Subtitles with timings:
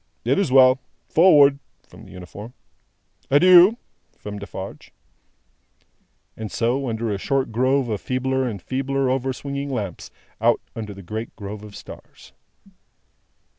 [0.25, 0.79] "It is well.
[1.09, 2.55] Forward!" from the uniform.
[3.29, 3.77] "Adieu!"
[4.17, 4.91] from Defarge.
[6.35, 10.09] And so, under a short grove of feebler and feebler over swinging lamps,
[10.41, 12.33] out under the great grove of stars.